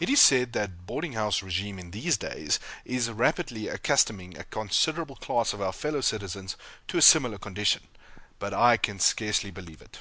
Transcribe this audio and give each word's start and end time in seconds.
It 0.00 0.10
is 0.10 0.20
said 0.20 0.52
that 0.54 0.84
boarding 0.84 1.12
house 1.12 1.38
régime 1.38 1.78
in 1.78 1.92
these 1.92 2.16
days 2.16 2.58
is 2.84 3.08
rapidly 3.08 3.68
accustoming 3.68 4.36
a 4.36 4.42
considerable 4.42 5.14
class 5.14 5.52
of 5.52 5.60
our 5.62 5.72
fellow 5.72 6.00
citizens 6.00 6.56
to 6.88 6.98
a 6.98 7.02
similar 7.02 7.38
condition, 7.38 7.86
but 8.40 8.52
I 8.52 8.76
can 8.76 8.98
scarcely 8.98 9.52
believe 9.52 9.80
it. 9.80 10.00